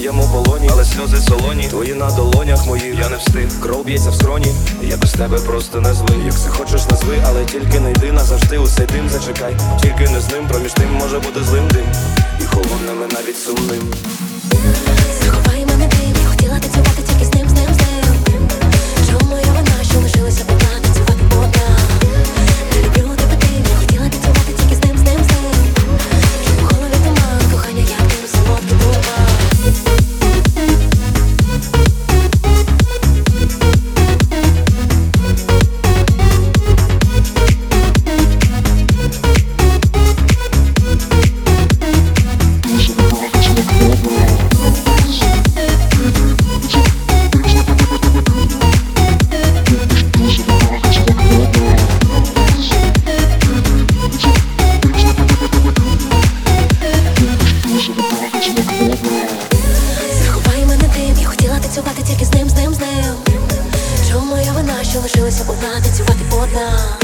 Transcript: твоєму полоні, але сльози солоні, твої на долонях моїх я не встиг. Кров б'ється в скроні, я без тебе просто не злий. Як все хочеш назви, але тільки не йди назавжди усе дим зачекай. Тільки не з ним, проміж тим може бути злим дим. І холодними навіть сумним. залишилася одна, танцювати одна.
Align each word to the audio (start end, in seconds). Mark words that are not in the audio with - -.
твоєму 0.00 0.28
полоні, 0.28 0.68
але 0.72 0.84
сльози 0.84 1.16
солоні, 1.16 1.68
твої 1.68 1.94
на 1.94 2.10
долонях 2.10 2.66
моїх 2.66 2.98
я 2.98 3.08
не 3.08 3.16
встиг. 3.16 3.60
Кров 3.60 3.84
б'ється 3.84 4.10
в 4.10 4.14
скроні, 4.14 4.54
я 4.82 4.96
без 4.96 5.12
тебе 5.12 5.38
просто 5.38 5.80
не 5.80 5.94
злий. 5.94 6.24
Як 6.24 6.32
все 6.32 6.48
хочеш 6.48 6.88
назви, 6.90 7.22
але 7.26 7.44
тільки 7.44 7.80
не 7.80 7.90
йди 7.90 8.12
назавжди 8.12 8.58
усе 8.58 8.86
дим 8.86 9.08
зачекай. 9.08 9.56
Тільки 9.82 10.12
не 10.12 10.20
з 10.20 10.30
ним, 10.32 10.48
проміж 10.48 10.72
тим 10.72 10.92
може 10.92 11.18
бути 11.18 11.44
злим 11.44 11.68
дим. 11.68 11.86
І 12.40 12.44
холодними 12.44 13.06
навіть 13.12 13.38
сумним. 13.38 13.92
залишилася 65.00 65.44
одна, 65.48 65.80
танцювати 65.80 66.24
одна. 66.30 66.99